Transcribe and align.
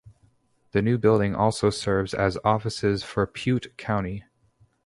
The 0.71 0.81
new 0.81 0.97
building 0.97 1.35
also 1.35 1.69
serves 1.69 2.15
as 2.15 2.35
offices 2.43 3.03
for 3.03 3.27
Piute 3.27 3.77
County. 3.77 4.23